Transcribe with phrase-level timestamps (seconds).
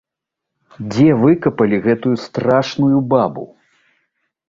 [0.93, 3.43] Дзе выкапалі гэтую страшную бабу?